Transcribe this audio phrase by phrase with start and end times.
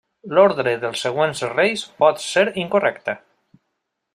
[0.37, 3.19] L'ordre dels següents reis pot ser incorrecta.